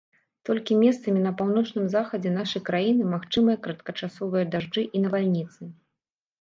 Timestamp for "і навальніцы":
4.95-5.61